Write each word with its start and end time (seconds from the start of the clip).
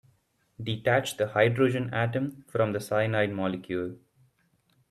Detach 0.59 1.15
the 1.17 1.27
hydrogen 1.27 1.93
atom 1.93 2.43
from 2.47 2.73
the 2.73 2.79
cyanide 2.79 3.31
molecule. 3.33 3.99